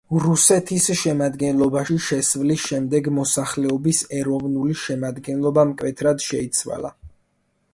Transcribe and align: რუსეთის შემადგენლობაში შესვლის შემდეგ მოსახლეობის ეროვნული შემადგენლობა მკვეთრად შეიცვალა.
რუსეთის 0.21 0.85
შემადგენლობაში 1.01 1.97
შესვლის 2.05 2.63
შემდეგ 2.71 3.09
მოსახლეობის 3.19 4.01
ეროვნული 4.21 4.79
შემადგენლობა 4.87 5.67
მკვეთრად 5.75 6.27
შეიცვალა. 6.31 6.93